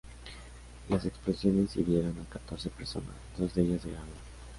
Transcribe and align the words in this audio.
Las 0.89 1.05
explosiones 1.05 1.75
hirieron 1.77 2.17
a 2.19 2.25
catorce 2.27 2.71
personas, 2.71 3.13
dos 3.37 3.53
de 3.53 3.61
ellas 3.61 3.83
de 3.83 3.91
gravedad. 3.91 4.13